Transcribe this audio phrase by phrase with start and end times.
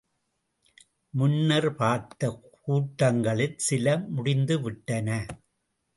[1.13, 2.31] முன்னர் பார்த்த
[2.61, 3.97] கூட்டங்களில் சில
[4.15, 5.09] முடிந்துவிட்டன.